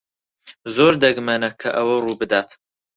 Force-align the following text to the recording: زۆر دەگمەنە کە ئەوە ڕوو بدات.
زۆر 0.75 0.93
دەگمەنە 1.03 1.49
کە 1.59 1.69
ئەوە 1.77 1.95
ڕوو 2.03 2.19
بدات. 2.21 2.49